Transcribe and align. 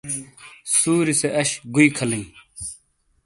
سوری 0.79 1.13
سے 1.19 1.27
اش 1.39 1.49
گوئی 1.73 1.87
کھہ 1.95 2.05
لی 2.09 2.21